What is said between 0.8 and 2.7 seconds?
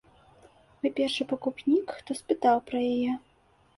Вы першы пакупнік, хто спытаў